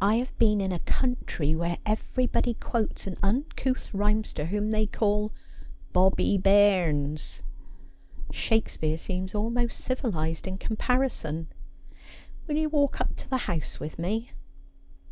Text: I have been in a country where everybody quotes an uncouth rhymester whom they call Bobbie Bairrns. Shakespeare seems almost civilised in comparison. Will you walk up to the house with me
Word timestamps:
I 0.00 0.16
have 0.16 0.36
been 0.36 0.60
in 0.60 0.72
a 0.72 0.80
country 0.80 1.54
where 1.54 1.78
everybody 1.86 2.54
quotes 2.54 3.06
an 3.06 3.16
uncouth 3.22 3.94
rhymester 3.94 4.46
whom 4.46 4.72
they 4.72 4.84
call 4.84 5.30
Bobbie 5.92 6.38
Bairrns. 6.38 7.40
Shakespeare 8.32 8.98
seems 8.98 9.32
almost 9.32 9.78
civilised 9.78 10.48
in 10.48 10.58
comparison. 10.58 11.46
Will 12.48 12.56
you 12.56 12.68
walk 12.68 13.00
up 13.00 13.14
to 13.14 13.30
the 13.30 13.36
house 13.46 13.78
with 13.78 13.96
me 13.96 14.30